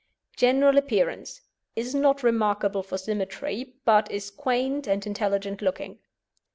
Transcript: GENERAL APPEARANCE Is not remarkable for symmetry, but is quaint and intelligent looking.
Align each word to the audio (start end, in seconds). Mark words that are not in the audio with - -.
GENERAL 0.35 0.79
APPEARANCE 0.79 1.41
Is 1.75 1.93
not 1.93 2.23
remarkable 2.23 2.81
for 2.81 2.97
symmetry, 2.97 3.75
but 3.85 4.09
is 4.09 4.31
quaint 4.31 4.87
and 4.87 5.05
intelligent 5.05 5.61
looking. 5.61 5.99